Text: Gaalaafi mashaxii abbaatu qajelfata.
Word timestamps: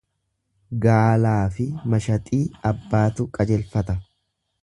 Gaalaafi 0.85 1.67
mashaxii 1.93 2.41
abbaatu 2.73 3.29
qajelfata. 3.39 3.99